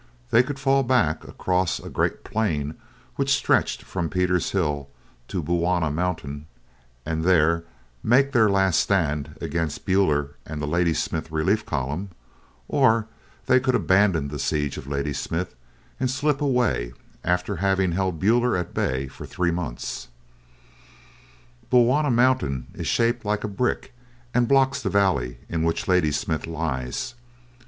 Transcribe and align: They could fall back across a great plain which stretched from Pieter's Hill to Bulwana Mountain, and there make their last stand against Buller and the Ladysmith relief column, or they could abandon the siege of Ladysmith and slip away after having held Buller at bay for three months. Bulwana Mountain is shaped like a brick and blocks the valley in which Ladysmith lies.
They 0.31 0.41
could 0.41 0.57
fall 0.57 0.81
back 0.81 1.23
across 1.27 1.77
a 1.77 1.87
great 1.87 2.23
plain 2.23 2.73
which 3.17 3.29
stretched 3.31 3.83
from 3.83 4.09
Pieter's 4.09 4.49
Hill 4.49 4.89
to 5.27 5.43
Bulwana 5.43 5.91
Mountain, 5.93 6.47
and 7.05 7.23
there 7.23 7.65
make 8.01 8.31
their 8.31 8.49
last 8.49 8.79
stand 8.79 9.37
against 9.39 9.85
Buller 9.85 10.31
and 10.43 10.59
the 10.59 10.65
Ladysmith 10.65 11.31
relief 11.31 11.67
column, 11.67 12.09
or 12.67 13.09
they 13.45 13.59
could 13.59 13.75
abandon 13.75 14.29
the 14.29 14.39
siege 14.39 14.75
of 14.75 14.87
Ladysmith 14.87 15.53
and 15.99 16.09
slip 16.09 16.41
away 16.41 16.93
after 17.23 17.57
having 17.57 17.91
held 17.91 18.19
Buller 18.19 18.57
at 18.57 18.73
bay 18.73 19.07
for 19.07 19.27
three 19.27 19.51
months. 19.51 20.07
Bulwana 21.69 22.09
Mountain 22.09 22.65
is 22.73 22.87
shaped 22.87 23.23
like 23.23 23.43
a 23.43 23.47
brick 23.47 23.93
and 24.33 24.47
blocks 24.47 24.81
the 24.81 24.89
valley 24.89 25.37
in 25.47 25.61
which 25.61 25.87
Ladysmith 25.87 26.47
lies. 26.47 27.13